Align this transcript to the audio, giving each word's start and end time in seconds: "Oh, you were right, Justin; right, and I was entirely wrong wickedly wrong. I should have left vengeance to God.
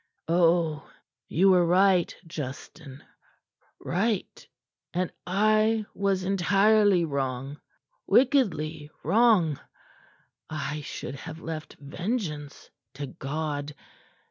"Oh, 0.27 0.91
you 1.27 1.51
were 1.51 1.63
right, 1.63 2.15
Justin; 2.25 3.03
right, 3.79 4.47
and 4.95 5.13
I 5.27 5.85
was 5.93 6.23
entirely 6.23 7.05
wrong 7.05 7.61
wickedly 8.07 8.89
wrong. 9.03 9.59
I 10.49 10.81
should 10.81 11.13
have 11.13 11.39
left 11.39 11.75
vengeance 11.79 12.71
to 12.95 13.05
God. 13.05 13.75